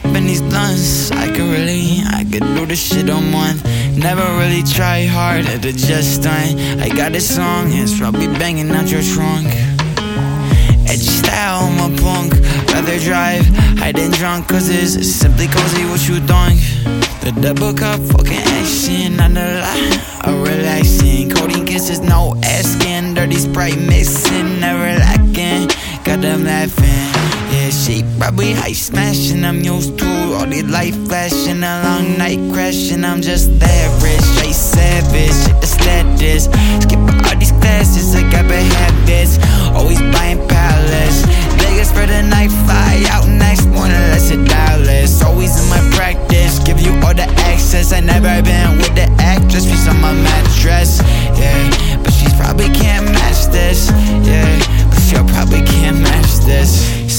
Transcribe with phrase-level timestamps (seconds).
[0.00, 3.56] could really, I could do this shit on one.
[3.96, 6.58] Never really try hard at the just done.
[6.80, 9.48] I got this song, it's probably banging out your trunk.
[10.88, 12.32] Edgy style, I'm a punk.
[12.72, 13.46] Rather drive,
[13.78, 16.58] hiding drunk, cause it's simply cozy what you doing.
[17.24, 20.00] The double cup, fucking action, not a lie.
[20.24, 23.14] A relaxing, codeine kisses, no asking.
[23.14, 25.68] Dirty sprite mixing, never lacking.
[26.04, 27.01] Got them laughing.
[27.72, 29.44] Yeah, she probably high smashing.
[29.44, 33.04] I'm used to all the light flashing, a long night crashing.
[33.04, 35.32] I'm just average, straight savage.
[35.32, 36.44] Shit the status.
[36.82, 39.38] Skip all these classes, I got bad habits.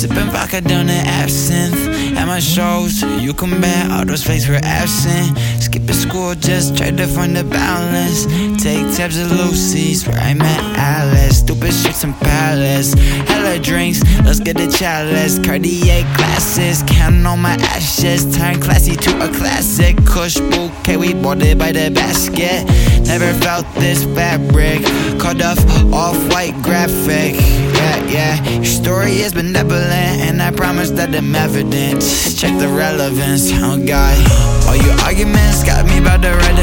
[0.00, 2.16] Sipping vodka down the absinthe.
[2.16, 5.36] At my shows, you come back, all those fakes were absent.
[5.62, 8.24] Skipping school, just tried to find a balance.
[8.56, 11.42] Take tabs of Lucy's, where I met Alice.
[11.70, 12.94] Stupid shits in Palace.
[13.28, 15.38] Hella drinks, let's get the chalice.
[15.38, 18.24] Cartier glasses, counting on my ashes.
[18.36, 19.96] Turn classy to a classic.
[20.04, 22.64] Kush bouquet, we bought it by the basket.
[23.06, 24.82] Never felt this fabric.
[25.20, 25.58] Called off
[25.92, 27.34] off white graphic.
[27.74, 28.48] Yeah, yeah.
[28.50, 32.02] Your story is benevolent, and I promise that I'm evident.
[32.36, 34.16] Check the relevance, oh God.
[34.66, 36.59] All your arguments got me about to write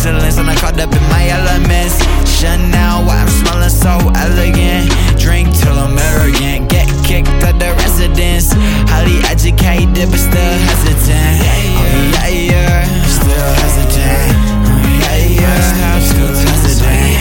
[0.00, 2.00] Excellence, and I caught up in my elements.
[2.24, 4.88] Chanel, why I'm smelling so elegant.
[5.20, 6.70] Drink till I'm arrogant.
[6.70, 8.48] Get kicked out the residence.
[8.88, 11.44] Highly educated, but still hesitant.
[11.44, 13.04] Oh, yeah, yeah.
[13.12, 14.40] Still hesitant.
[14.40, 16.00] Oh, yeah, yeah.
[16.00, 17.20] Still hesitant.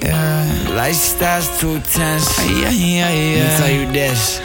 [0.00, 0.74] Yeah, yeah.
[0.74, 2.24] Lifestyle's too tense.
[2.38, 3.36] Oh, yeah, yeah, yeah.
[3.36, 4.40] Let me tell you this.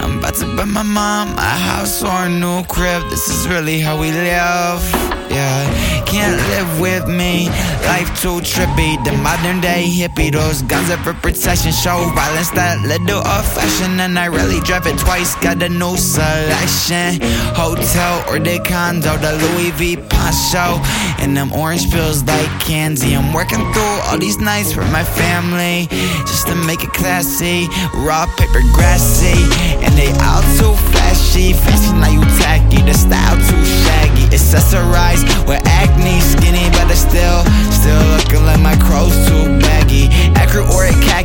[0.00, 3.08] I'm about to buy my mom a house or a new crib.
[3.10, 4.82] This is really how we live.
[5.30, 7.48] Yeah, can't live with me.
[7.86, 9.02] Life too trippy.
[9.04, 10.32] The modern day hippie.
[10.32, 11.72] Those guns are for protection.
[11.72, 14.00] Show violence that little old fashion.
[14.00, 15.36] And I really drive it twice.
[15.36, 17.22] Got a new selection.
[17.54, 19.16] Hotel or the condo.
[19.18, 20.82] The Louis V poncho.
[21.22, 23.14] And them orange pills like candy.
[23.14, 25.86] I'm working through all these nights for my family.
[26.26, 27.68] Just to make it classy.
[27.94, 29.38] Raw paper grassy.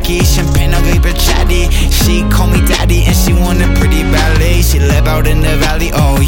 [0.06, 0.70] Champagne
[1.18, 1.68] chatty.
[1.90, 4.62] She call me daddy and she want it pretty ballet.
[4.62, 5.90] She live out in the valley.
[5.92, 6.20] Oh